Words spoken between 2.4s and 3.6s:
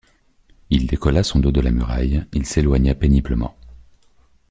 s’éloigna péniblement.